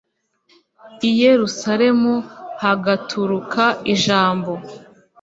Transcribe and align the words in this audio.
i 1.09 1.11
yerusalemu 1.21 2.13
hagaturuka 2.63 3.63
ijambo 3.93 4.51